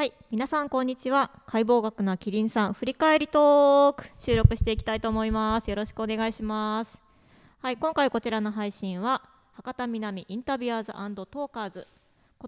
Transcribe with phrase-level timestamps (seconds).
[0.00, 1.30] はい、皆さんこんにちは。
[1.44, 5.68] 解剖学なキリンさん振り返りトーク収録していきたいと思います。
[5.68, 6.98] よろしくお願いします。
[7.60, 9.20] はい、今回こちらの配信は
[9.52, 10.92] 博多南インタビュアーズ
[11.26, 11.86] トーカーズ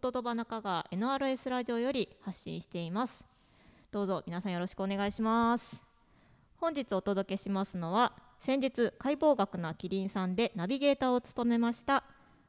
[0.00, 3.23] 言葉中川 NRS ラジオより発信しています。
[3.91, 5.84] どうぞ皆さんよろしくお願いします。
[6.57, 12.03] 本日お届けしますのは先日解剖学なキリンさんでナビゲーターを務めました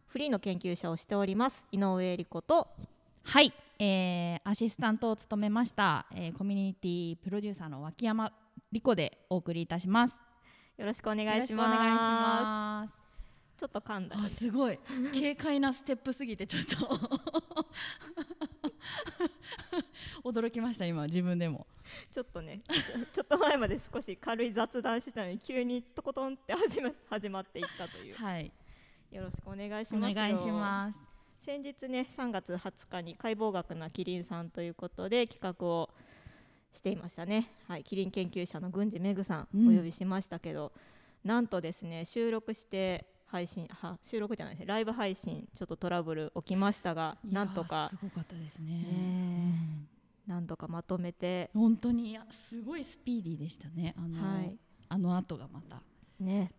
[0.08, 2.70] フリーの研究者をしております井上恵理子と
[3.26, 8.32] はい、えー、アシスタントを務めました、えー、コミュニティプロデューサーの脇山
[8.72, 10.16] 理子でお送りいたします。
[10.78, 13.04] よろしくお願いします。
[13.58, 14.80] ちょっと噛んだあ、すごい
[15.14, 16.76] 軽快なステップすぎてちょっと
[20.30, 21.68] 驚きました今自分でも。
[22.12, 22.62] ちょっとね
[23.14, 28.52] ちょっと前まで少し軽い雑談してたのに急にとことんって始ま始まっていったというはい、
[29.12, 31.13] よろしくお願いしおますよ願いします。
[31.46, 35.90] 先日ね3月20日に解剖学なキリンさんということで企画を
[36.72, 40.72] していましたねはいキリン研究者の郡司めぐさんうんお呼びしましたけど、
[41.26, 48.72] なんとですね収録して配信は収録じゃないですねライブ配信ちょっとトラブル起きましたがなんとかすごかったですね。
[48.72, 49.88] ね
[50.26, 53.94] なんとかまとめてうん本当にすごいスピーディーでしたね。
[53.98, 55.82] あの、はいあの後がまた。
[56.22, 56.54] ね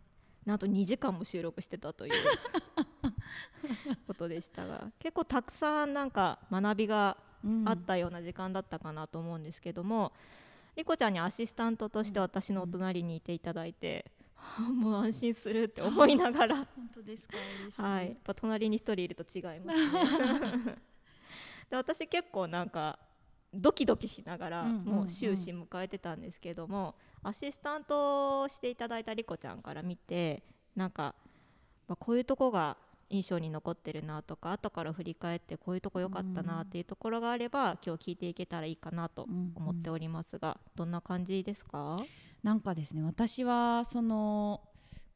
[0.44, 2.12] なんと2時間も収録してたという
[4.06, 7.69] ことでしたが結構たくさんなんか学びがうん。
[7.69, 10.12] あったような時間だったかなと思うんですけども、
[10.77, 17.36] リコちゃんにアシスタントとして私のお隣にいていただいて、は あもう安心するって思いながら、 本当ですか？
[17.83, 20.77] はい、やっぱ隣に1人いると違いますね。
[21.68, 22.98] で私結構なんか
[23.52, 30.42] ドキドキしながらうんうんうんもう終始迎えてたんですけども、アシスタントをしていただいたリコちゃんから見て
[30.74, 31.14] なんか、
[31.89, 32.78] まあ、こういうとこが
[33.14, 42.02] 印象に残ってるなとか後から振り返ってこういうとこ良かったなっていうところがあれば、今日聞いていけたらいいかなと思っておりますが、どんな感じですか？
[42.42, 44.60] なんかですね私はその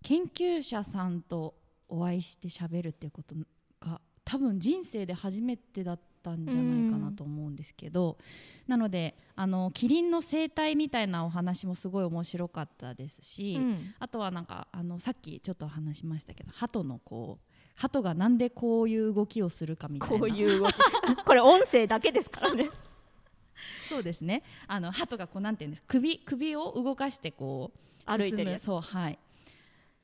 [0.02, 1.54] 研究者さんと
[1.88, 3.34] お会いして喋るっていうこと
[3.80, 8.16] が多分人生で初めてだったんじゃないかなと思うんですけど、
[8.66, 13.94] なのであのキリンの生態みたいなお話もすごい面白かったですし、うん。
[13.98, 17.47] あとはなんかあのさっきちょっと話しましたけど鳩のこう
[17.78, 20.18] 鳩がなんでこういう動きをするかみたいな。
[20.18, 20.74] こういう動き。
[21.24, 22.70] これ音声だけですからね。
[23.88, 24.42] そうですね。
[24.66, 25.84] あの鳩がこうなんていうんです。
[25.86, 29.18] 首首を動かしてこう歩いてるそうはい。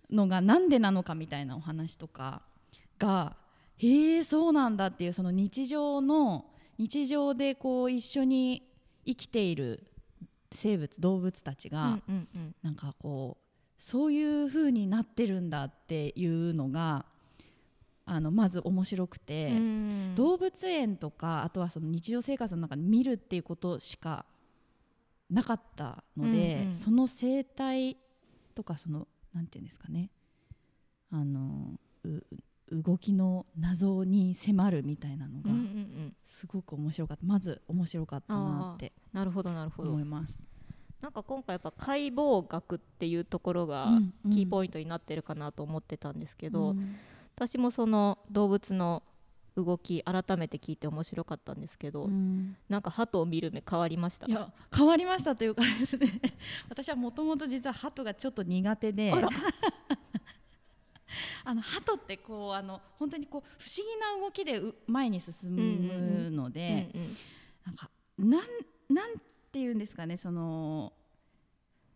[0.08, 2.42] のがなんでなのかみたいなお話とか
[2.98, 3.36] が
[3.78, 6.44] へえそうなんだっていうその日常の
[6.78, 8.70] 日常でこう一緒に
[9.04, 9.84] 生きている
[10.52, 12.12] 生物動物たちが、う
[12.62, 17.06] なんかこうそういう風になってるんだっていうのが
[18.06, 19.48] あのまず面白くて。
[19.53, 20.15] うん。
[20.15, 24.25] 動物園とかあとはその日常生活の中で見るっていうことしか
[25.31, 26.75] なかったので、うんうん。
[26.75, 27.97] その生態
[28.54, 30.10] とかそのなんていうんですかね。
[31.10, 32.22] あのう
[32.70, 36.16] 動きの謎に迫るみたいなのがうんうんうん。
[36.25, 37.25] すごく面白かった。
[37.25, 39.91] まず面白かったなってなるほどなるほど。
[39.91, 40.47] 思います。
[41.00, 44.31] なんか今回やっぱ解剖学っていうところがうんうん。
[44.31, 46.97] キーポイントになってるかなと思ってたんですけど、うん
[47.36, 49.02] 私もその動物の
[49.56, 52.56] 動き改めて聞いて面白かったんですけど、うん。
[52.68, 54.26] なんか鳩を見る目変わりました？
[54.26, 56.20] いや変わりましたというかですね。
[56.68, 59.12] 私はもともと実は鳩がちょっと苦手で。
[61.44, 67.16] あ の鳩ってこうあの本当にこう不思議な動きでう前に進むので、うんうん
[67.64, 68.40] なんかなん
[68.94, 69.18] なん
[69.52, 70.92] ていうんですかねその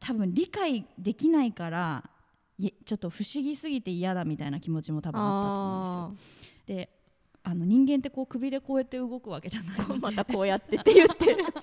[0.00, 2.17] 多分理解できないからい
[2.60, 6.20] ちょっと不思議すぎて嫌だみたいな気持ちも多分あったと思うんで
[6.66, 6.76] すよ。
[6.76, 6.90] で
[7.44, 9.78] あの人間ってこう首でこうやって動くわけじゃない。
[10.00, 11.44] またこうやってって言ってる。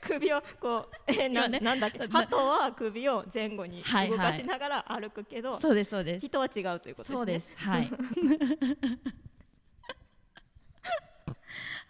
[0.00, 1.60] 首をこうえな,、今ね。
[1.60, 1.98] なんだっけ？
[1.98, 4.18] な鳩は首を前後にはいはい。
[4.18, 6.26] 動かしながら歩くけど、そうですそうです。
[6.26, 7.16] 人は違うということですね。
[7.16, 7.56] そうです。
[7.58, 7.90] はい。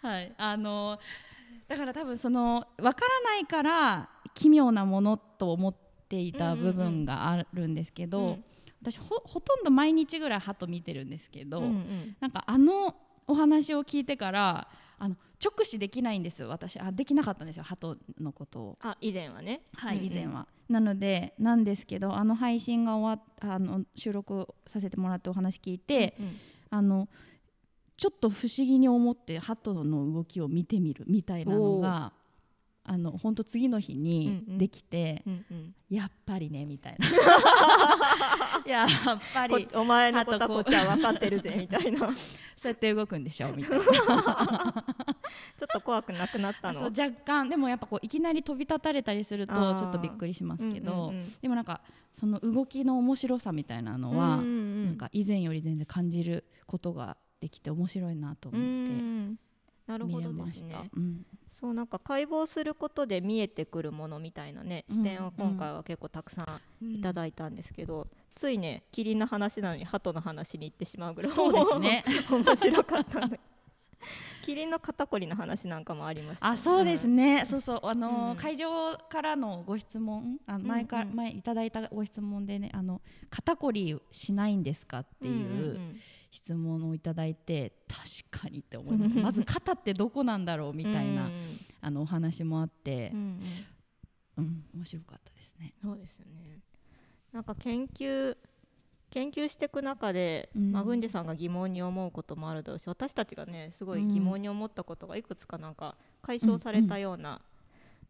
[0.01, 0.33] はい。
[0.37, 0.99] あの
[1.67, 5.84] だから多分その分からないから奇妙なものと思って
[6.19, 8.43] いた部分があるんですけど、うん。
[8.81, 12.15] 私ほほとんど毎日ぐらい鳩見てるんですけど、うんうん。
[12.19, 12.95] なんかあの
[13.27, 14.67] お話を聞いてから
[14.99, 16.39] あの直視できないんです。
[16.39, 18.77] よ私あできなかったんですよ鳩のことを。
[18.81, 19.61] あ以前はね。
[19.73, 20.11] はい、うんうん。
[20.11, 20.47] 以前は。
[20.69, 26.37] なのでなんですけどあの配信が終わっあの収録させてもらってお話聞いて、うんうん。
[26.69, 27.09] あの
[27.97, 32.11] ちょっと不思議に思って鳩の動きを見てみるみたいなのが
[32.87, 35.75] あの本当次の日にできて、うんうん。
[35.89, 37.07] やっぱりねみたいな。
[38.65, 38.87] やっ
[39.33, 39.65] ぱり。
[39.65, 41.99] こお前のことはこっちは分かってるぜみたいな。
[41.99, 42.07] ち ょ
[42.57, 43.83] そうやって動くんでしょみたいな。
[43.83, 44.85] っ
[45.57, 46.83] とと怖くなくなったの？
[46.83, 47.49] 若干。
[47.49, 51.33] でもやっぱこういきなり飛び立たれたりするとちょっとびっくりしますけど、うんうんうん。
[51.41, 51.81] でもなんか
[52.13, 54.85] その動きの面白さみたいなのは、うんうんうん。
[54.85, 58.69] なんか以前より全然感じることができて面白いなとう思って。
[58.69, 59.39] ん
[59.87, 60.63] なるほどでます。
[60.63, 61.25] ねうん。
[61.51, 72.03] そうなんか解剖することで見えてくるものみたいなね視点を今回は結構たくさんいただいたんですけど、ついねキリンの話なのに鳩の話に行ってしまうぐらいそうですね。
[72.29, 73.39] 面白かったんで
[74.41, 76.47] キリンの肩こりの話なんかもありました。
[76.47, 77.79] ね、あそうですね、ね、そうそう。
[77.83, 78.35] あのーうん。
[78.35, 81.15] 会場からのご質問あの前か、うんうん。
[81.15, 85.79] 前いただいたご質問でねあの肩こりしないんですかっていう
[86.35, 91.31] 質問をいただいて確かにって思いました まず肩ってどこなんだろうみたいな、うん
[91.81, 93.41] あのお話もあってうんう、ん。
[94.37, 95.73] うん面白かったですね。
[95.81, 96.59] そうですよね。
[97.31, 98.35] なんか研究
[99.11, 100.71] 研究していく中で、うん。
[100.71, 107.39] まあ、郡司さんが疑問に思うこともあるだろうし私たちがねすごい疑問に思ったことがいくつかなんか解消されたような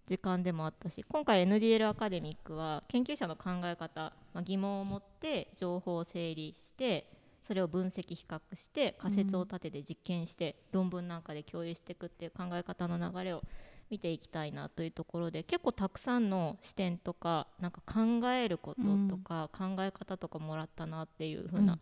[0.07, 7.12] 時間でもあったし、今回 NDL アカデミックは研究者の考え方、まあ、疑問を持って情報を整理して
[7.45, 13.44] それを分析比較して仮説を立てて実験して、論文なんかで共有していくっていう考え方の流れを
[13.92, 21.77] 見ていきたいなというところで結構たくさんの視点とかなんか考えることとか、考え方とかもらったなっていう風な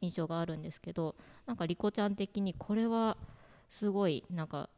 [0.00, 1.14] 印象があるんですけど、
[1.46, 3.18] なんかリコちゃん的にこれは
[3.68, 4.70] すごいなんか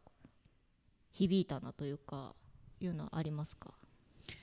[1.13, 2.35] 響いたなというか
[2.81, 3.71] いうのはありますか？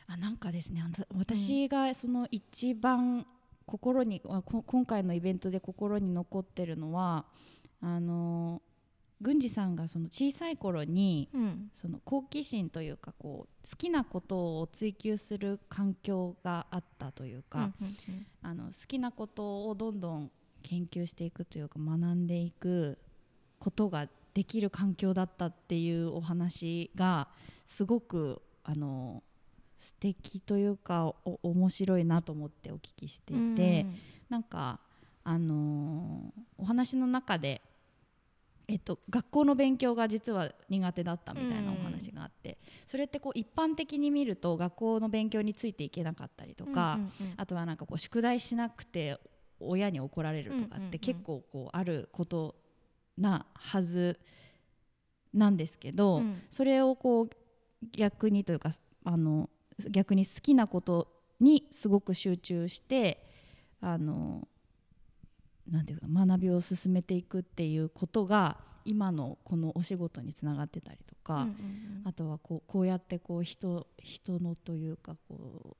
[0.08, 0.82] あなんかですね
[1.18, 3.26] 私がその一番
[3.66, 7.26] 心に、今回のイベントで心に残ってるのは
[7.82, 8.62] あの
[9.22, 11.70] 郡司さんがその小さい頃にうん。
[11.74, 17.96] その好奇心というかこう好きなことを追求する環境があったというか、うんうん。
[18.42, 20.32] あの好きなことをどんどん
[20.64, 22.98] 研究していくというか学んでいく
[23.60, 27.28] ことができる環境だったっていうお話が
[27.68, 29.24] すごくあの
[29.82, 33.88] 素敵というかお面白いなと思ってお聞きしていて、
[34.30, 34.80] なんか
[35.24, 37.64] あのーお話の中で、
[38.68, 47.34] えっと、学校の勉強が実は苦手だったみたいなお話があって、それってこう一般的に見ると学校の勉強についていけなかったりとか、うんうんうん。
[47.38, 49.20] あとはなんかこう宿題しなくて
[49.60, 50.88] 親に怒られるとかうんうんうん。
[50.90, 52.56] って結構こうあること
[53.18, 54.20] なはず
[55.34, 56.42] なんですけど、うん。
[56.52, 57.30] それをこう
[57.92, 58.74] 逆にというか
[59.04, 59.50] あの
[59.90, 61.08] 逆に好きなこと
[61.40, 63.26] にすごく集中して
[63.82, 64.48] あの
[65.70, 72.02] なんていうか学びを進めていくっていうことが今のこのお仕事につながってたりとか、うんうんうん。
[72.06, 75.78] あとはこうこうやってこう人人のというかこう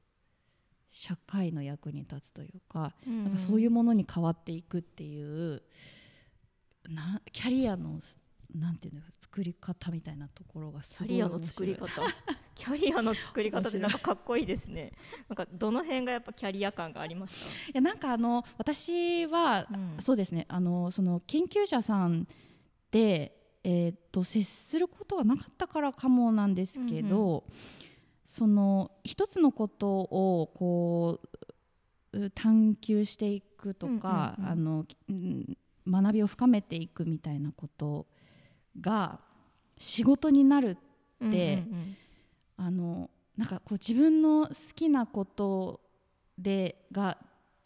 [0.92, 5.62] 社会の役に立つというか,、うんなんかそういうものに変わっていくっていう
[6.90, 8.02] なキャリアの
[8.54, 11.88] なんていうの作り方みたいなところがすごいキャリアの作り面方？
[12.56, 14.92] キャリアの作り方ってなんかかっこいいですね。
[15.28, 19.98] なんかどの辺がやっぱキャリア感がありまし白いいやなんかあの私は、た、うん。
[20.00, 20.46] そうですね。
[20.50, 22.28] あのその研究者さん
[22.92, 27.46] で、えー、と接することがなかったからかもなんですけど、
[28.28, 31.20] その一つのことをこ
[32.14, 34.52] うう探求していくとか、うんうんうん。
[34.52, 35.58] あのうん
[35.88, 38.06] 学びを深めていくみたいなこと
[38.80, 39.20] が
[39.78, 40.78] 仕事になる
[41.20, 41.98] でうんうん
[42.62, 45.82] あのなんかこう自分の好きなこと
[46.38, 47.18] でが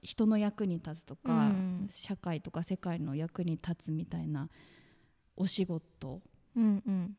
[0.02, 1.90] 人の役に立つとか、うん。
[1.92, 4.50] 社会とか世界の役に立つみたいな
[5.36, 6.22] お仕事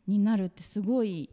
[0.07, 1.31] になるってすごい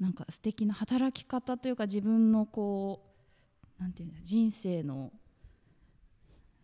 [0.00, 3.02] なんか素敵な働き方というか自分のこ
[3.78, 5.12] うなんていうんだ人生の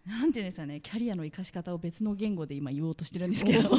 [0.06, 3.70] なんていうんですかねキャリアの生かし方を別の言語で今言おうとしてるんですけど。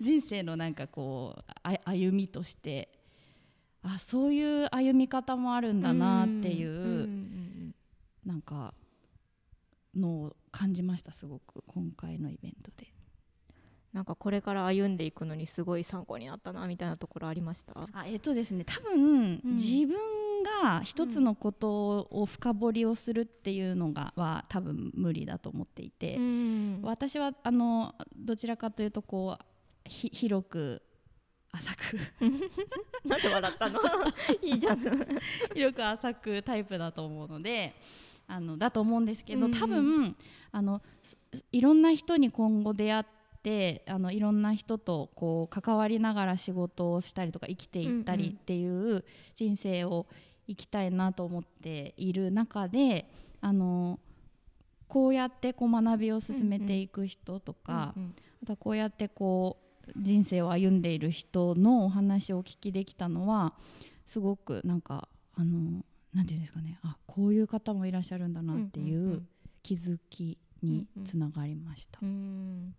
[0.00, 2.90] 人生のなんかこうあ歩みとして
[3.82, 7.04] あそういう歩み方もあるんだなっていう、んん
[7.70, 7.74] ん。
[8.24, 8.74] なんか
[9.94, 12.92] のを感じましたすごく今回のイベントで。
[13.92, 17.72] なんかこれから歩んでいくのにすごい参考になったなみたいなところありました？
[17.92, 19.54] あえっとですね多分、うん。
[19.54, 19.96] 自分
[20.42, 26.80] が一つのことを深掘りをするっていうのがは多分無理だと思っていて、うん。
[26.82, 29.44] 私はあのどちらかというとこう
[29.88, 30.82] ひ広く
[31.52, 31.98] 浅く
[33.08, 33.80] なんで笑ったの？
[34.42, 34.80] いいじゃん。
[35.54, 37.74] 広く浅くタイプだと思うので
[38.26, 39.52] あのだと思うんですけど、うん。
[39.52, 40.16] うん多分
[40.50, 41.18] あのす
[41.52, 43.17] いろんな人に今後出会って
[43.86, 49.04] あのいろんな人とこう関わりながら仕事をしたりとか生きていったうんうんりっていう
[49.34, 50.06] 人生を
[50.48, 54.00] 生きたいなと思っている中であの
[54.88, 63.54] こうやってこう学びを進めていく人とか、うんあとはこうやってこう人生を歩んでいる人のお話をお聞きできたのは
[64.06, 69.28] すごくなんかあのなんていうんですかねあこういう方もいらっしゃるんだなっていんうんううん
[69.64, 71.98] 気づきにつながりました。
[72.00, 72.74] うん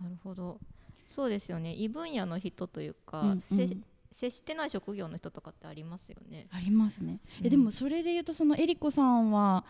[0.00, 0.60] なるほど。
[1.08, 1.74] そうですよね。
[1.74, 3.40] 異分野の人というか、うんうん。
[3.40, 3.76] せ
[4.12, 6.48] 接してない職業の人とかってありますよね。
[6.50, 7.20] ありますね。
[7.40, 7.46] うん。
[7.46, 9.64] えでもそれで言うとそのえりこさんは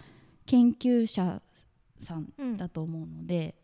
[0.47, 1.43] 研究者
[2.01, 2.57] さんうん。
[2.57, 3.55] だと思うので、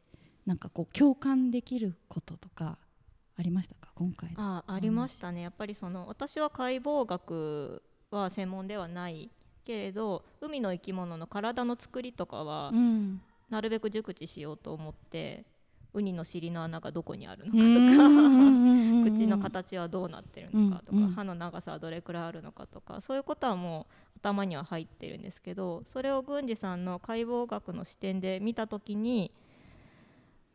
[0.47, 2.79] なんかこう共感できることとか
[3.37, 3.93] ありましたか？
[3.95, 4.33] 今回。
[4.33, 4.37] の。
[4.39, 5.43] あありましたね。
[5.43, 9.31] やっぱりその私は解剖学は専門ではない
[9.65, 13.21] けれど海の生き物の体の作りとかはうん。
[13.51, 15.45] なるべく熟知しようと思って
[15.95, 18.09] ウニの尻の穴がどこにあるのうかとか。
[18.09, 19.05] ん。
[19.05, 21.05] 口の形はどうなってるのかとか、うん。
[21.05, 21.11] うん。
[21.13, 23.01] 歯の長さはどれくらいあるのかとか。
[23.01, 23.87] そういうことはも
[24.17, 25.85] う頭には入ってるんですけど。
[25.93, 29.31] それを郡司さんの解剖学の視点で見た時に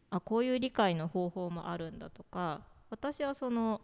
[0.10, 2.62] あこういう理解の方法もあるんだとか。
[2.90, 3.82] 私はその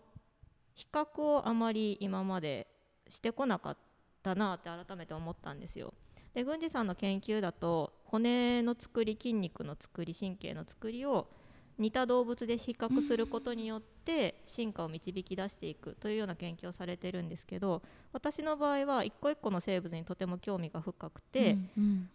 [0.74, 2.68] 比較をあまり今まで
[3.08, 3.78] してこなかっ
[4.24, 5.94] たなって改めて思ったんですよ。
[6.34, 11.30] で郡司さんの研究だと骨の作り筋肉の作り神経の作りを
[11.78, 17.82] 似た動物で比較することによって進化を導き出していくというような研究をされてるんですけど
[18.14, 21.58] 私の場合は一個一個の生物にとても興味が深くて、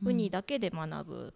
[0.02, 1.34] ウニだけで学ぶ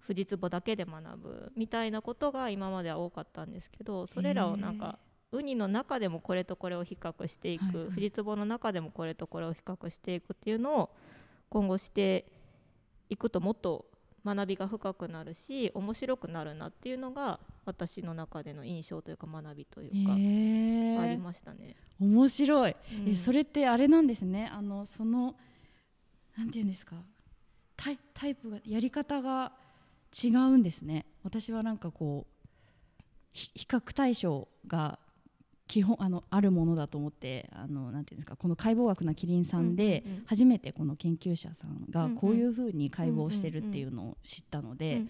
[0.00, 4.98] フジツボだけで学ぶみたいなことが今までは多かったんですけどそれらをなんか
[5.32, 10.90] ウニの中でもこれとこれを比較していく、フジツボの中でもこれとこれを比較していくっていうのを
[11.48, 12.26] 今後して
[13.10, 13.86] いくともっと
[14.24, 21.00] 学びが深くなるし面白くなるなっていうのが私の中での印象というか学びというか、へー。
[21.00, 21.76] ありましたね。
[22.00, 23.12] 面白い、うん。
[23.12, 24.50] えそれってあれなんですね。
[24.52, 25.34] あのその
[26.36, 26.96] なんていうんですか。
[27.76, 29.52] タイタイプがやり方が
[30.22, 31.06] 違うんですね。
[31.22, 33.02] 私はなんかこう
[33.32, 34.98] ひ比較対象が
[35.66, 40.24] 基本あのあるものだと思ってあのなんていうんですかこの解剖学なキリンさんでうんうんうん。
[40.26, 45.08] 初めてこの研究者さんがこういうふうに解剖してるっていうのを知ったので、うんうん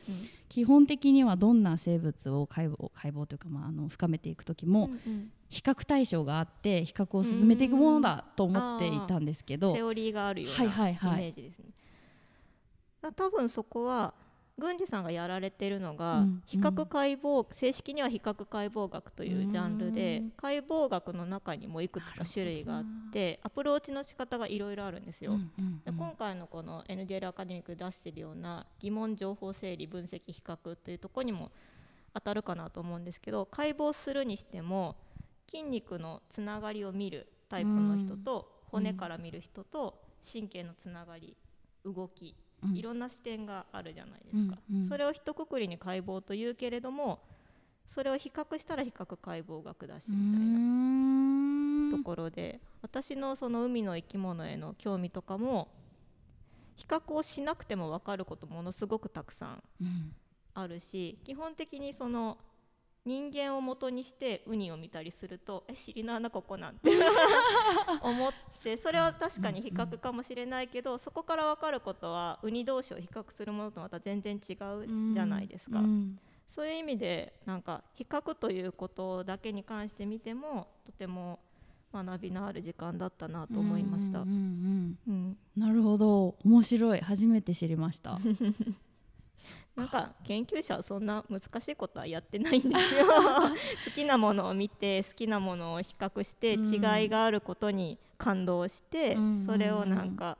[0.50, 5.30] 基本的にはどんな生物を解剖解剖というか、まあ、あの深めていく時も、うんうん。
[5.48, 11.20] 比較対象があって比較を進めていくものだと思っていたんですけどセオリーがあるようはいなイはいはい。
[11.22, 11.64] メージですね。
[13.02, 14.14] だ多分そこは
[14.56, 20.30] 郡司さんがやられてるのが、うん比較解剖正式には比較解剖学というジャンルでうん。
[20.36, 25.32] 解剖学の中にもいくつか種類があってアプローチの仕方がいろいろあるんですよ。
[25.32, 25.82] うんうんうん。
[25.84, 31.50] で今回のこの NDL アカデミックで出してるような疑問情報整理分析比較というところにも
[32.12, 34.96] 当たるかなと思うんですけど解剖するにしても
[35.50, 40.00] 筋肉のつながりを見るタイプの人と、骨から見る人と
[40.32, 41.36] 神経のつながり
[41.84, 44.88] 動きうんいろんな視点があるじゃないですか、うんうん。
[44.88, 47.20] それを一括りに解剖というけれども
[47.88, 55.68] それを比較したら比較解剖学だしうみたいなところで私のその海の生き物への興味とかも
[56.76, 59.62] 比較をしなくても分かることものすごくたくさん。
[60.56, 62.38] あるし基本的にその
[63.06, 66.90] 人間を元にしてウニを見たりすると え尻の穴ここなんて
[68.02, 68.32] 思っ
[68.62, 75.80] てそれは確かに比較かもしれないけどそこから分かることはウニ同士を比較するものとまた全然違うじゃないですか。
[75.80, 76.18] うん
[76.54, 81.40] そういう意味でなんか比較ということだけに関して見てもとても
[81.92, 84.20] 学びのある時間だったなと思いました。
[84.20, 85.38] うんうんうん、うん。
[85.56, 86.36] なるほど。
[86.44, 87.00] 面白い。
[87.00, 88.20] 初めて知りました
[89.76, 93.06] なんか研究者はそんな難しいことはやってないんですよ。
[93.84, 96.74] 好きなものを見て好きなものを比較してうん。
[96.74, 100.38] 違いがあることに感動して、うんそれをなんか、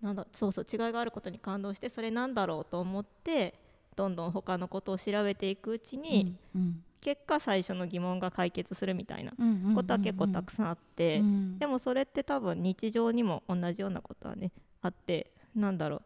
[0.00, 3.54] なんだそうそう違いがあることに感動してそれなんだろうと思って
[3.96, 9.32] どんどん他のことを調べていくうちに、うん結果最初の疑問が解決するみたいな
[9.74, 11.58] ことは結構たくさんあって、うん。
[11.58, 16.02] でもそれって多分日常にも同じようなことはねあってなんだろう、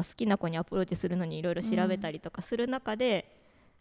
[0.00, 3.36] まあ、好きな子にアプローチするのにいろいろ調べたりとかする中で、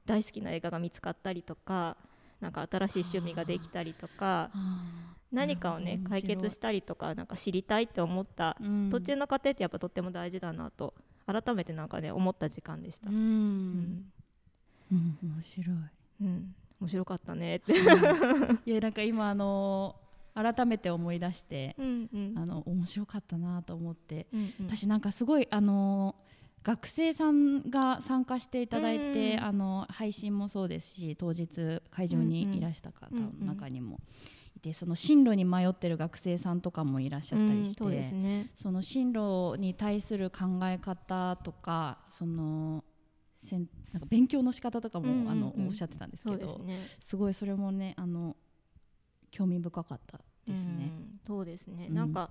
[0.06, 1.96] 大好きな映画が見つかったりとか
[2.42, 4.50] なんか新しい趣味ができたりとか
[5.32, 8.90] 何かをね解決したりとかなんか知りたいって思ったうん。
[8.90, 10.94] 途中の過程ってやっぱとっても大事だなと
[11.28, 13.10] 改めてなんかね思った時間でした。
[13.10, 13.20] ううん。
[13.20, 14.12] ん
[14.92, 15.78] うん面白い。
[16.22, 16.56] うん。
[16.82, 17.74] 面白かったねって。
[18.66, 19.96] いやなんか今あの
[20.44, 22.34] 改めて思い出してうんうん。
[22.38, 24.28] あの面白かったなと思って。
[24.34, 24.68] うんうん。
[24.68, 26.16] 私なんかすごいあの
[26.64, 34.00] 学生さんが参加していただいて、うんあの配信もそうですし当日会場にいらした方の中にも
[34.56, 38.52] いて、その進路に迷ってる学生さんとかもいらっしゃったりして、うんそね。
[38.56, 42.84] その進路に対する考え方とかその
[43.42, 45.30] せんなんか勉強の仕方とかも、うんうんうん。
[45.30, 46.88] あのおっしゃってたんですけどすね。
[47.02, 48.36] すごいそれもねあの
[49.32, 50.20] 興味深かった
[50.50, 50.94] ですね。
[50.98, 51.94] うんそうですね、うん。
[51.96, 52.30] なんか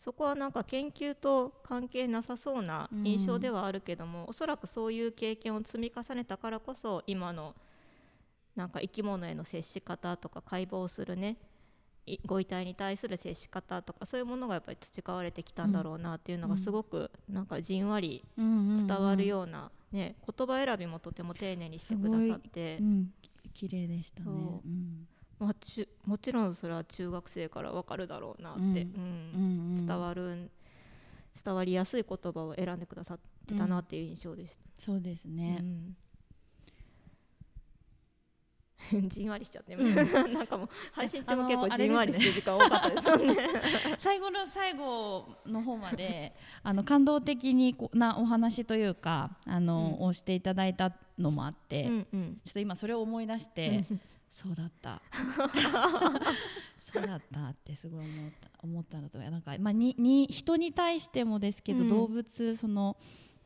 [0.00, 7.54] そこはなんか研究と関係なさそうな印象ではあるけども、おそらくそういう経験を積み重ねたからこそ今の
[8.54, 11.36] なんか生き物への接し方とか解剖するね
[12.06, 18.24] いご遺体に対する接し方とかそういうものがやっぱり培われてきたんだろうなっていうのがすごくなんかじんわり
[18.74, 23.12] 伝わるような、ね、言葉選びもとても丁寧にしてくださってう、ん、
[23.52, 24.62] 綺麗でしたね。
[25.38, 28.68] まあ、ちゅもちろんそれは中学生からわかるだろうなって、うん。
[28.68, 28.74] うん。
[28.74, 29.86] うんうん。
[29.86, 30.50] 伝わる
[31.44, 34.62] 伝わりやすい言葉を選んでくださってたなっていう印象でした。
[34.78, 35.58] そうですね。
[35.60, 35.96] うん。
[39.08, 39.94] じんわりしちゃって、うん。
[40.32, 43.36] なんかもう配信中も結構じんわりしてる時間多かったですよね。
[43.98, 50.06] 最後の最後の方まであの感動的にこうなお話というかあの、うん。
[50.06, 52.40] をしていただいたのもあって、うんうん。
[52.44, 53.84] ちょっと今それを思い出して、
[54.30, 55.02] そうだった。
[56.80, 61.88] そうだったってすごい思った思ったのとなんか、まあ、にに人に対してもですけど、うん。
[61.88, 62.96] 動物その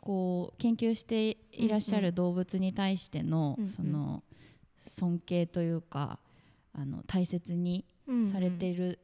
[0.01, 3.65] こう研究していらっしゃうんうんる動物に対しての、うん。
[3.65, 4.23] うんその
[4.87, 6.19] 尊敬というか
[6.73, 8.99] あの大切にうんされている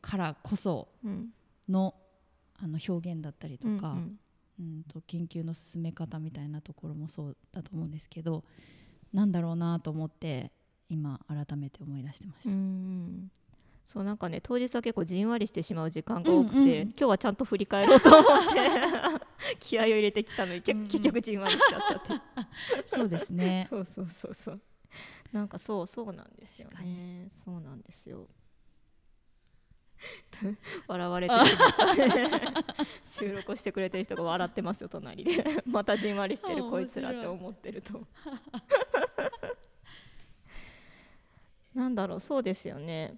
[0.00, 1.30] からこそうん。
[1.68, 1.94] の,、
[2.58, 4.18] あの表現だったりとか、うん。
[4.60, 8.44] うんと研究の進め方みたいなところもそうだと思うんですけど
[9.12, 10.52] なんだろうなと思って
[10.94, 12.50] 今改めて思い出してました。
[12.50, 12.54] う
[13.86, 24.60] そうなんかね当日は結構じんわりしてしまう時間が多くて、うんうん今日はちゃんと振り返ろうと思って 気合を入れてきたのに、けうんうん結局じんわりしちゃったって そうですね そうそうそうそう。
[25.32, 27.28] なんかそうそうなんですよね。
[27.44, 28.28] そうなんですよ。
[30.86, 38.06] 笑われてしまった収録をしてくれてる人が笑ってますよ隣でまたじんわりしてるあこいつらって思ってると
[41.74, 43.16] なんだろうそうですよね。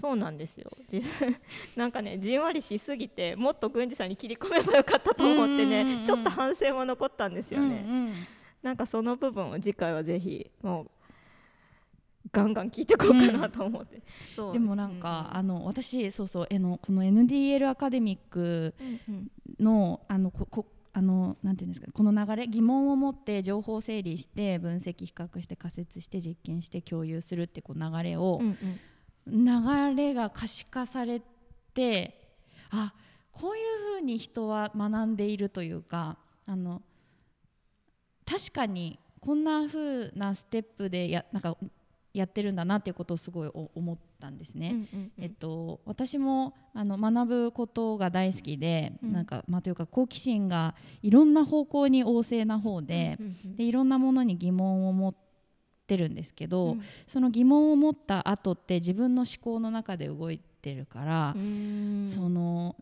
[0.00, 0.70] そうなんですよ。
[0.92, 1.36] 実際
[1.76, 6.00] なんかねじんわりしすぎてもっと郡司さんに切り込めばよかったと思ってうんうんうんうん。
[6.00, 8.14] ねちょっと反省も残ったんですよね、うんうん
[8.60, 10.90] なんかその部分を次回はぜひもう
[12.32, 14.02] ガンガン聞いていこうかなと思って、
[14.34, 14.52] そう。
[14.52, 19.30] でもなんか、うあの私そうそうあのこの NDL アカデミックうんうん。
[19.60, 20.66] のあのここ
[20.98, 28.80] あのなんていうんですかこの流れ疑問を持って情報を整理して分析比較して仮説して実験して共有するってこう流れを、うんうん。
[29.30, 31.20] 流れが可視化され
[31.74, 32.34] て
[32.70, 32.94] あ
[33.30, 36.82] こういうふうに人は学んでいるというかあの
[38.26, 41.56] 確かにこんな風なステップでやなんか
[42.18, 44.70] やってるんだなっていうことをすごいお思ったんですね。
[44.70, 45.24] うんうんうん。
[45.24, 49.12] えっと、私もあの学ぶことが大好きで、うん。
[49.12, 55.14] なんかまあ、というか好奇心がいろんな方向に旺盛な方で,、うんうんでいろんなものに疑問を持っ
[55.86, 56.82] てるんですけど、うん。
[57.06, 62.08] その疑問を持った後って自分の思考の中で動いてるから、うん。
[62.08, 62.76] その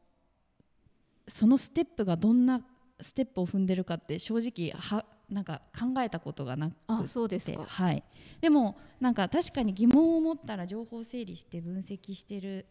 [1.29, 2.61] そのステップがどんな
[3.01, 7.65] ステップを踏んでるかって正直はなんか考えたことがなくあそうですてか。
[7.67, 8.05] はい、
[8.41, 12.67] でもなんか確かに疑問を持ったら情報整理して分析してる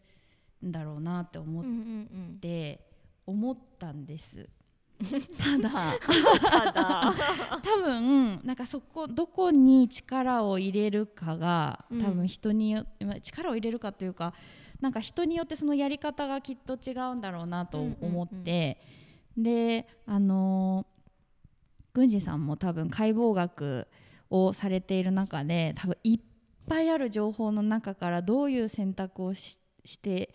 [0.64, 1.72] んだろうなって思っうんう
[2.34, 2.80] んて、
[3.26, 4.48] 思ったんです。
[5.38, 5.94] ただ。
[7.62, 12.02] 多分なんかそこどこに力を入れるかがうん。
[12.02, 14.32] 多分人によまあ力を入れるかというか
[14.80, 18.80] なんか人によってそのやり方がきっと違うんだろうなと思って、
[19.36, 20.86] であの
[21.96, 23.88] 郡司さんも多分解剖学
[24.28, 26.20] をされている中で多分いっ
[26.68, 30.34] ぱいある情報の中からどういう選択をしして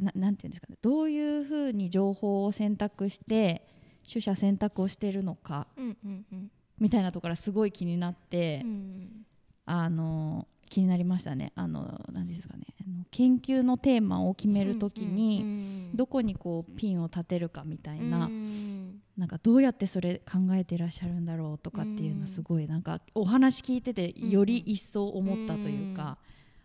[0.00, 3.68] ななんていうんですかねどういうふうに情報を選択して
[4.10, 6.50] 取捨選択をしているのかうんうんうん。
[6.80, 9.26] みたいなところがすごい気になって、うん
[9.64, 11.52] あの気になりましたね。
[11.54, 12.64] あの何ですかね
[13.12, 26.16] 研究のテーマを決めるときに、にどこにこうピンを立てるかみたいな、うんなんかどうやってそれ考えていらっしゃるんだろうとかっていうのすごいなんかお話聞いててより一層思ったというか、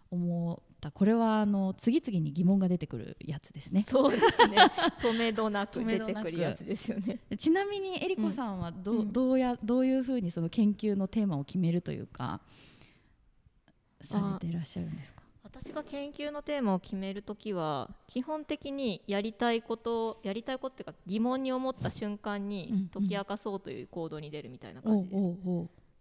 [0.10, 0.92] 思った。
[0.92, 3.84] これはあの次々に疑問が出てくるやつですね。
[3.86, 4.58] そうですね。
[5.02, 7.20] 止めどなく出てくるやつですよね。
[7.38, 9.12] ちなみにえりこさんはど,、ううん。
[9.12, 12.40] どうやどういうふうにその研究のテーマを決めるというか
[14.02, 15.24] されていらっしゃるんですか？
[15.60, 22.50] 私が研究のテーマを決めるときは基本的にやりたいことやりたいことっていうか疑問に思った瞬間うんうん。
[22.50, 25.38] に解き明かそうという行動に出るみたいな感じです。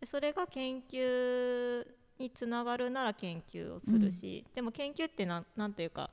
[0.00, 1.86] でそれが研究
[2.18, 6.10] につながるなら研究をするし、でも研究ってなんなんというか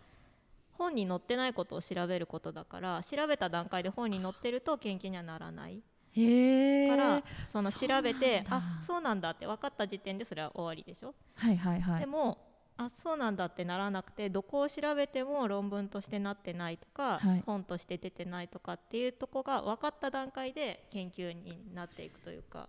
[0.74, 5.82] 本に載ってないことを調べることだから調べた段階で本に載ってると研究にはならない。
[6.16, 12.00] からその調べてあそうなんだって分かった時点でそれは終わりでしょ、はいはいはい。
[12.02, 17.44] でもあそうなんだってならなくてどこを調べても論文としてなってないとか、はい。
[17.46, 22.68] 本として出てないとかっていうとこが分かった段階で研究になっていくというか、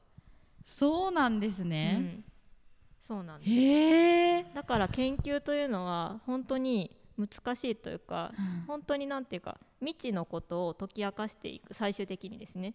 [0.66, 2.24] そうなんですうね、ん、
[3.02, 4.54] そうなんです。
[4.54, 8.32] だから研究というのは本当に難しいというか
[8.66, 12.70] 本当になんていうか未知のことを解き明かしていく最終的にですね。
[12.70, 12.72] っ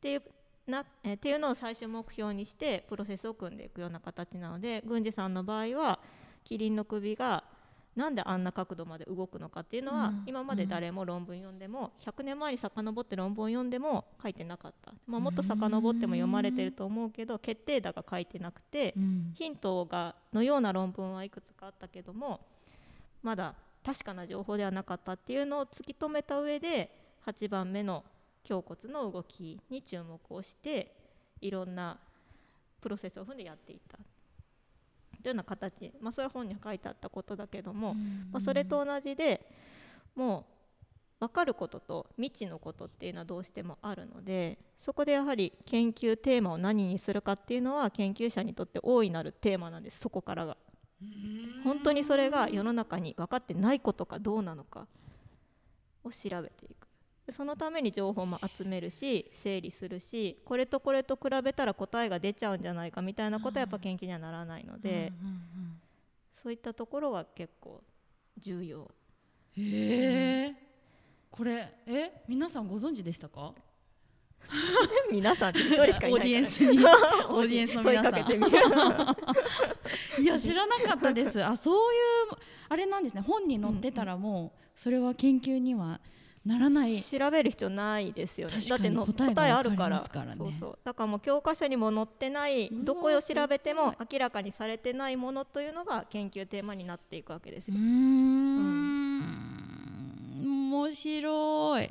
[0.00, 0.22] ていう
[0.66, 5.98] なえーっていうのを最終目標にしてプロセスを組んでいくような形なので郡司さんの場合は
[6.44, 7.44] キリンの首が
[7.96, 10.22] なんであんな角度まで動くのかっていうのは、うん。
[10.26, 19.32] 今まで誰も論文読んでも100年前に遡って論文を読んでも書いてなかった、まあ、もっと遡っても読まれてると思うけど決定打が書いてなくて、うん。
[19.34, 22.40] ヒントがのような論文はいくつかあったけども
[23.22, 23.54] まだ
[23.84, 26.90] 確かな情報ではなかったっていうのを突き止めた上で
[27.26, 28.02] 8番目の
[28.48, 30.94] 胸骨の動きに注目をして
[31.40, 31.98] いろんな
[32.80, 33.98] プロセスを踏んでやっていった
[35.24, 37.94] というような形、まあ、それは本に書いてあったことだけども、
[38.30, 39.40] まあ、それと同じで
[40.14, 40.44] も
[41.20, 50.58] う分かることと未知のことっていうのはどうしてもあるのでそこでやはり研究テーマを何にするかっていうのは研究者にとって大いなるテーマなんですそこからが。
[51.64, 54.86] 本当にそれが世の中に分かってないことかどうなのか
[56.02, 56.86] を調べていく。
[56.86, 56.93] で
[57.30, 65.80] そのために情報も集めるし整理するしこれとこれと比べたら答えが出ちゃうんじゃないかみたいなことはやっぱ研究にはならないので、うんうん
[66.36, 67.82] そういったところが結構
[68.36, 68.80] 重要。
[69.56, 70.54] うんへえ
[71.30, 73.54] これえ皆さんご存知でしたか？
[75.10, 76.78] 皆さん一人しかいないオーディエンスに。
[76.84, 78.12] オーディエンスの皆さん。
[78.12, 78.38] 問
[80.22, 81.42] いや知らなかったです。
[81.42, 82.00] あそういう
[82.68, 83.22] あれなんですね。
[83.22, 85.98] 本に載ってたらもうそれは研究には
[86.44, 87.02] ならない。
[87.02, 88.60] 調べる必要ないですよね。
[88.60, 90.00] だっての答えあるから。
[90.00, 90.34] からね。
[90.36, 90.78] そうそう。
[90.84, 94.06] だからもう教科書にも載ってないどこを調べてもす。
[94.12, 99.22] 明らかにされてないものというのが研究テーマになっていくわけですよ、うーん。
[100.42, 101.90] 面白い。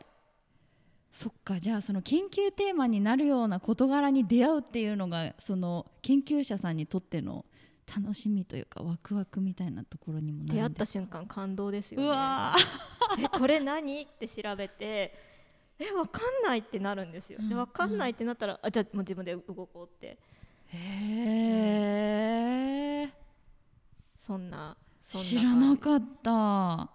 [1.11, 7.45] そっかじゃあその研究テーマになるような事柄に出会うっていうのがその研究者さんにとっての
[7.95, 12.07] 楽しみというかワクワクみたいなところにも出会った瞬間感動ですよね。
[12.07, 12.55] うわ
[13.19, 14.01] えこれ何？
[14.01, 15.33] って調べて。
[15.79, 17.49] えわかんないってなるんですよ、うん。
[17.49, 20.17] でわかんないってなったら、あじゃあもう自分で動こうって。
[20.71, 20.79] ーへ
[23.03, 23.13] え
[24.17, 26.89] そんなそんな知らなかった。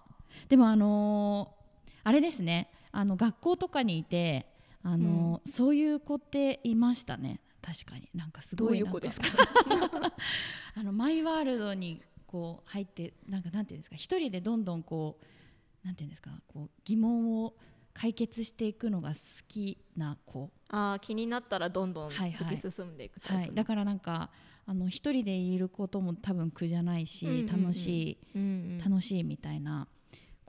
[0.48, 1.58] でもあのー
[2.04, 2.70] あれですね。
[2.90, 4.46] あの学校とかにいて
[4.82, 7.40] あのーそういう子っていましたね
[7.72, 8.09] 確かに。
[8.14, 9.26] なんかすどごいなんうですか？
[10.74, 13.96] あのマイワールドにこう入ってなんかなんていうんですか？
[13.96, 15.18] 一人でどんどんこ
[15.85, 16.31] うなんていうんですか？
[16.48, 17.54] こう疑問を
[17.94, 19.16] 解決していくのが好
[19.48, 24.31] きな子、あー気になったらどんどんはいはい突き進んでいくタイプの、はい、だからなんか
[24.66, 28.18] あの一人でいることも多分苦じゃないし、楽しい。
[28.35, 28.44] うんう
[28.76, 28.78] ん。
[28.78, 29.88] 楽しいみたいな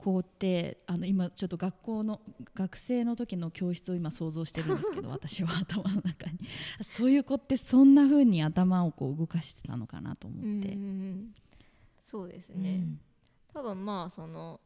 [0.00, 2.20] 子ってあの今ちょっと学校の
[2.54, 6.38] 学生の時の教室を今想像してるんですけど 私は頭の中に。
[6.82, 11.34] そういう子ってそんな風に頭をこう動かしてたのかなと思って、うんうんうん。
[12.02, 12.84] そうですね、
[13.52, 14.60] 多分まあその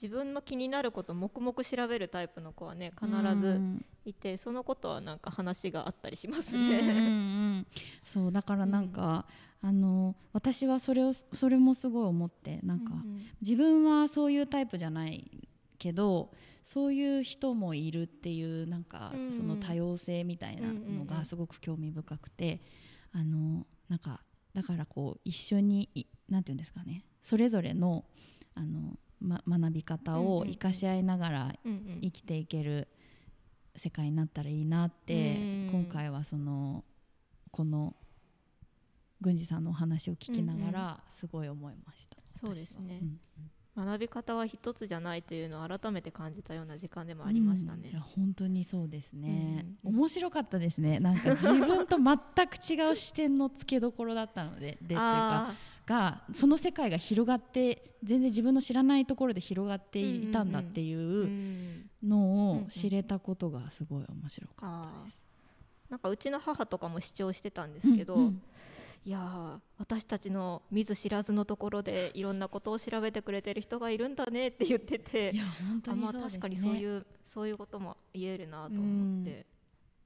[0.00, 3.10] 自分の気になることを黙々調べるタイプの子はね必
[3.40, 3.60] ず
[4.06, 7.58] いて、そのことはなんか話があったりしますうんうんうんうね。
[7.60, 7.66] ん。
[8.04, 9.26] そうだからなんか、
[9.62, 15.30] あの私はそれをそれもすごい思ってなんか、うん自分はそういうタイプじゃない
[15.78, 16.30] けど
[16.62, 19.32] そういう人もいるっていうなんか、うんうん。
[19.32, 21.06] その多様性みたいなのうんうんうん。
[21.06, 22.62] がすごく興味深くて、
[23.12, 24.20] あのなんか
[24.54, 27.04] だからこう一緒にいなんていうんですかね。
[27.22, 28.04] それぞれの
[28.54, 30.50] あの、ま、学び方をうんうんうん。
[30.52, 31.98] 生かし合いながらうんうん。
[32.02, 32.88] 生きていける
[33.76, 36.84] 世界になったらいいなって、うん今回はその
[37.52, 37.94] この
[39.20, 42.16] 郡司さんのお話を聞きながらすごい思いました。
[42.40, 43.00] そうですね。
[43.00, 43.02] 私は。
[43.02, 43.20] うん
[43.76, 47.90] 学び方は一つじゃないというのを改めて感じたような時間でもありましたね。
[47.94, 48.00] うん。
[48.00, 50.98] 本当にそうですね、うん面白かったですね。
[51.00, 55.54] なんか自分と全く違う視点のつけどころだったので でというかあ
[55.90, 62.64] がその世界が広がって全然自分の知らないところで広がっていたんだってーいううんのうんうん。
[62.64, 65.16] を知れたことがすごい面白かったあです。
[65.88, 65.90] ー。
[65.90, 68.42] なんかうちの母とかも主張してたんですけど、うんうん。
[69.04, 76.38] いやー私たちの見ず知らずのところでいろんなことを調べてくれてる人がいるんだねって言ってていや本当あまあにそうですね。
[76.38, 79.46] 確かにそういうそういうことも言えるなと思って、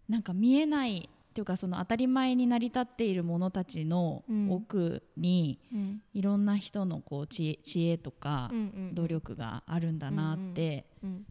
[0.08, 4.52] なんか見えないっていうかその当たり前に成り立っているものたちのうん。
[4.52, 6.02] 奥にうん。
[6.12, 8.60] いろんな人のこう知恵とかうんう
[8.92, 11.26] ん努力があるんだなってうん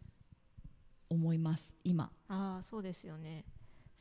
[1.08, 2.10] 思います今。
[2.28, 3.46] ああそうですよね。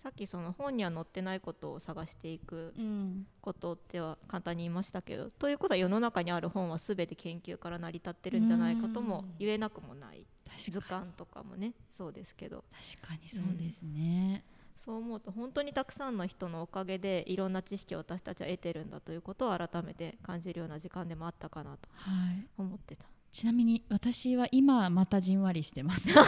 [0.02, 3.26] さっきその本には載ってないことを探していくうん。
[3.40, 10.26] ことっては簡単に言いましたけどということは世の中にある本は全て研究から成り立ってるんじゃないかとも言えなくもない。
[10.60, 12.66] 図鑑とかもねそうですけど。
[13.02, 14.44] 確かにそうですね、
[14.84, 22.46] そう思うと本当にたくさんの人のおかげでいろんな知識を私たちは得てるんだということを改めて感じるような時間でもあったかなとはい。
[22.58, 23.06] 思ってた。
[23.32, 26.08] ちなみに私は今またじんわりしてます。
[26.14, 26.24] も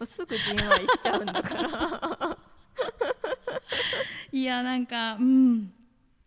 [0.00, 2.38] うすぐじんわりしちゃうんだから。
[4.32, 5.72] いやなんかうん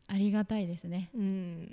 [0.07, 1.09] ありがたいですね。
[1.15, 1.69] うん。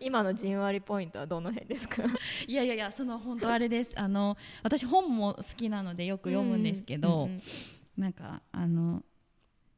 [0.00, 2.02] 今のじんわりポイントはどの辺ですか？
[2.48, 3.92] いやいやいやその本当あれです。
[3.94, 7.42] あの私本も好きなのでよく読むんですけど、うんうん
[7.96, 9.02] なんかあの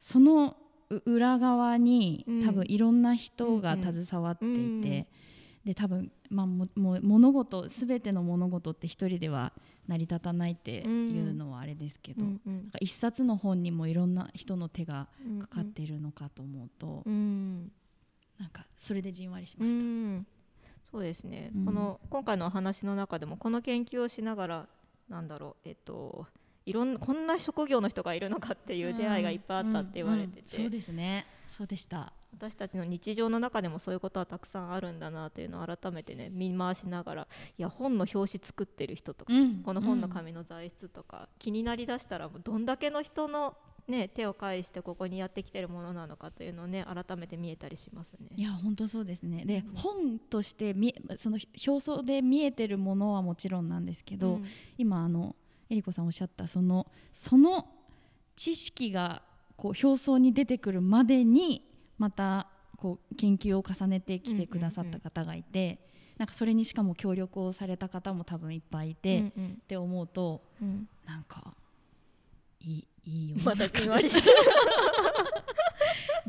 [0.01, 0.57] その
[0.91, 2.45] う裏側にうん。
[2.45, 5.07] 多分いろんな人が携わっていて、うん
[5.67, 9.53] で多分、まあ、ももう物事全ての物事って一人では
[9.89, 12.55] 成り立たないっていうのはあれですけど、うんうん。
[12.55, 17.73] なんか一冊の本にもいろんな人の手がうんかかっているのかと思うと、うん。
[18.39, 19.77] なんかそれでじんわりしうました。
[19.77, 20.27] ん。
[20.89, 21.65] そうですね、うん。
[21.65, 24.69] この今回のお話の中でもこの研究をしながら
[25.09, 25.69] なんだろう。
[25.69, 26.29] えっと
[26.67, 31.27] いろんなこんな職業の人がいるのかっていう出会いがいっぱいあったって言われてて、うんうんそうですね。
[31.57, 32.13] そうでした。
[32.33, 39.63] 私たちの日常の中でもそういうことはたくさんあるんだなというのを改めてね見回しながらいや本の表紙作ってる人とか、うん。
[39.63, 43.57] この本の紙の材質とか、気になりだしたらもうどんだけの人の、
[43.89, 48.29] ね、手を介してここにやってきてるものなのかというのをね改めて見えたりしますね。
[48.37, 49.45] いや本当そうですね。
[49.47, 49.75] で、うん。
[49.77, 54.45] 本としてみその表層で見えてるものはもちろんなんですけど、うん。
[54.77, 55.37] 今あの
[55.69, 57.67] えりこさんおっしゃったそのその
[58.37, 59.23] 知識が
[59.57, 61.63] こう表層に出てくるまでに
[61.99, 65.79] またこう研究を重ねてきてくださった方がいて、
[66.19, 69.57] なんかそれにしかも協力をされた方も多分いっぱいいて、っうんうん。
[69.67, 70.89] て思うとうん。
[71.07, 71.55] なんか
[72.61, 74.37] いいいいよまたじんわりしてる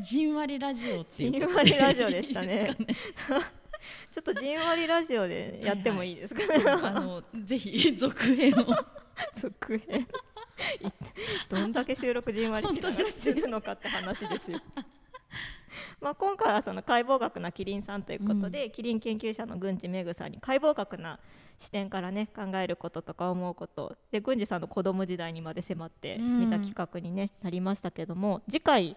[0.00, 1.32] じんわりラジオっていう。
[1.32, 2.74] じんわりラジオでしたね。
[2.78, 3.00] いいです
[4.10, 8.74] ちょっとじんわりラジオでやってもいいですかね、かねあのぜひ続編を
[9.34, 10.00] 続編。
[10.00, 10.06] い
[11.48, 14.60] どんだけ収録じんわりしながらしてるのかって話ですよ。
[16.00, 21.18] まあ今回はその解剖学なキリンさんということで、キリン研究者の郡司めぐさんに解剖学な
[21.58, 23.96] 視点からね考えることとか思うこと。
[24.10, 26.40] で郡司さんの子供時代にまで迫ってうん。
[26.40, 28.96] 見た企画に、ねなりましたけども次回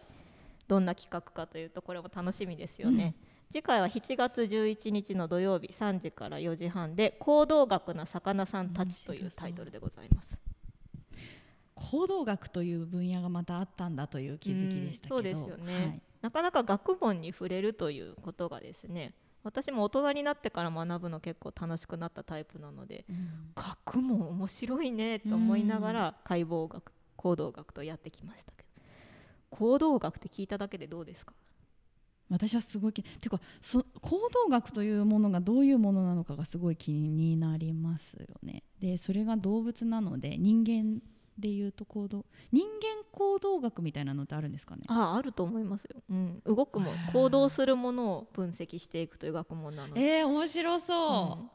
[0.67, 3.15] どんな企画かというとこれも楽しみですよね。
[3.51, 10.37] 次回は7月11日の土曜日3時から4時半で「行動学な魚さんたち」というタイトルでございます。
[11.75, 15.73] 行動学という分野がまたあったんだという気づきでしたそうですよね。
[15.75, 16.01] はい。
[16.21, 23.51] なかなか学問に触れるということがですね私も大人になってから学ぶの結構楽しくなったタイプなのでうん。
[23.55, 28.69] 学問面白いねと思いながら解剖学行動学とやってきましたけど。
[29.49, 31.33] 行動学って聞いただけでどうですか？
[32.31, 38.63] 私はすごい気ていうかそ行動学というものがどういうものなのかがすごい気になりますよね。
[38.79, 41.01] でそれが動物なので人間
[41.37, 44.83] でいうと行動人間行動学みたいなのってあるんですかね？
[44.87, 51.49] あああると思いますよ、うん、動くも行動するものを分析していくという学問なので、えー、面白そう、うん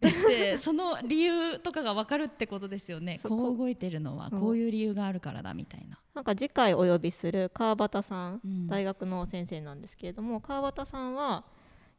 [0.00, 3.20] だって その理由とかが分かるってことですよね。
[3.22, 4.40] こう動いてるのはうん。
[4.40, 8.66] こういう理由があるからだみたいな、なんか次回お呼びする川端さんうん。
[8.68, 11.44] 大学の先生なんですけれども川端さんは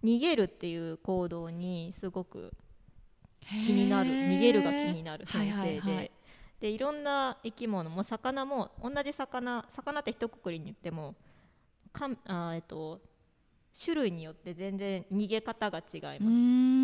[0.03, 2.53] 逃げるっていう行動にすごく
[3.41, 4.09] 気になる。
[4.09, 6.11] 逃げるが気になる先生で、はいはいはい。
[6.59, 11.15] でいろんな生き物も魚も同じ魚魚って一括りに言っても
[11.91, 13.01] かんあー、えっと、
[13.77, 16.23] 種類によって全然逃げ方が違います。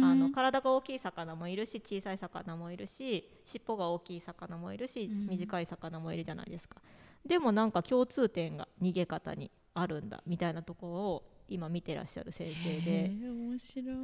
[0.06, 5.28] あの体が大きい魚もいるし小さい魚もいるし尻尾が大きい魚もいるしうん。
[5.28, 6.82] 短い魚もいるじゃないですか、
[7.26, 13.96] でもなんか共通点が逃げ方にあるんだみたいなところを今見てらっしゃる先生へでー面白い。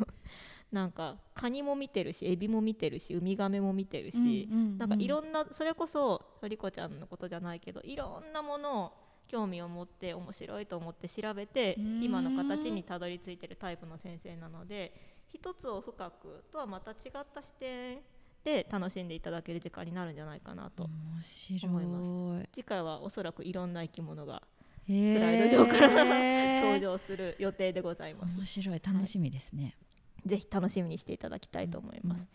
[0.72, 4.78] なんかカニも見てるしエビも見てるしウミガメも見てるし、うんうんうん。
[4.78, 8.92] なんかいろんなそれこそリコちゃんのことじゃないけどいろんなものを
[9.30, 12.02] 興味を持って面白いと思って調べてうん。
[12.02, 14.92] 今の形にたどり着いてるタイプの先生なので
[15.28, 17.98] 一つを深くとはまた違った視点
[18.42, 21.84] で楽しんでいただける時間になるんじゃないかなと、面白い。
[21.84, 24.42] 思い次回はおそらくいろんな生き物が
[24.86, 26.04] スライド上から
[26.64, 28.36] 登場する予定でございます。
[28.36, 28.80] 面白い。
[28.82, 29.76] 楽しみですね、
[30.26, 32.26] ぜひ楽しみにしていただきたいと思います。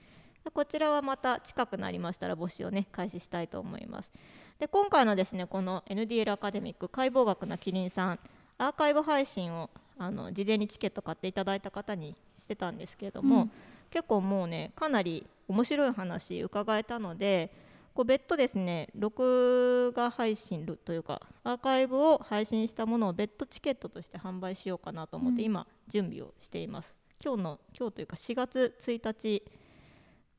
[0.45, 0.51] うん。
[0.51, 4.11] こちらはまた近くなりましたら募集をね開始したいと思います。
[4.59, 8.19] で今回のですねこの NDL アカデミック解剖学なキリンさん
[8.57, 13.51] アーカイブ配信をあの事前にチケット買っていただいた方にしてたんですけれども、うん。
[13.89, 17.51] 結構もうねかなり面白い話伺えたので
[17.93, 25.45] こう別途ですね録画配信というかアーカイブを配信したものを別途チケットとして販売しようかなと思って、うん。
[25.45, 26.93] 今準備をしています。
[27.23, 29.43] 今日の今日というか4月1日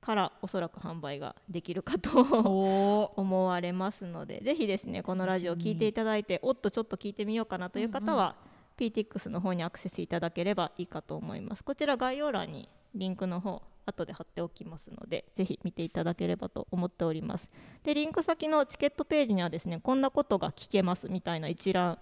[0.06, 8.36] からおそらく販売ができるかとお 思われますのでぜひですねこのラジオを聞いていただいておっとちょっと聞いてみようかなという方は、
[8.78, 11.64] PTX の方にアクセスいただければいいかと思います。
[11.64, 17.50] こちら概要欄にリンクの方後で貼っておきますのでぜひ見ていただければと思っております。
[17.82, 21.98] でリンク先のチケットページにはですねこんなことが聞けますみたいな一覧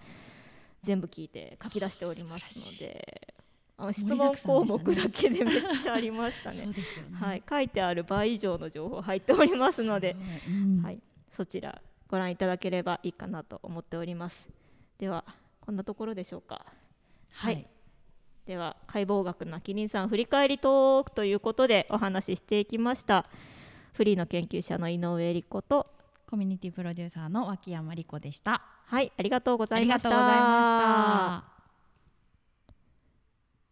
[0.82, 3.33] 全部聞いて書き出しておりますので
[3.76, 6.68] あの質問項目だけでめっちゃありました ね。
[7.14, 10.16] はい、書いてある倍以上の情報入っておりますので、
[10.48, 10.82] うん。
[10.82, 11.00] はい、
[11.32, 14.48] そちらご覧いただければいいかなと思っております。
[14.98, 15.24] では
[15.60, 16.64] こんなところでしょうか。
[17.30, 17.66] はい。
[18.46, 23.26] では解剖学なキリンさん振り返りトークということでお話ししていきました。
[23.94, 25.86] フリーの研究者の井上理子と。
[26.26, 28.62] コミュニティプロデューサーの脇山理子でした。
[28.86, 29.12] はい。
[29.16, 31.53] ありがとうございました